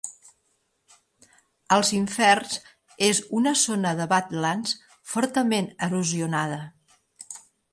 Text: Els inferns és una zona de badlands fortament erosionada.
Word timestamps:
Els 1.75 1.91
inferns 1.97 2.55
és 3.09 3.21
una 3.41 3.53
zona 3.65 3.93
de 4.01 4.09
badlands 4.15 4.75
fortament 5.13 5.69
erosionada. 5.91 6.59